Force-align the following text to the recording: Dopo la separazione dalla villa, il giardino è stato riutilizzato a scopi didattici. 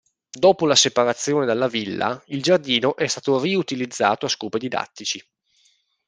Dopo 0.31 0.65
la 0.65 0.73
separazione 0.73 1.45
dalla 1.45 1.67
villa, 1.67 2.19
il 2.29 2.41
giardino 2.41 2.95
è 2.95 3.05
stato 3.05 3.39
riutilizzato 3.39 4.25
a 4.25 4.29
scopi 4.29 4.57
didattici. 4.57 5.23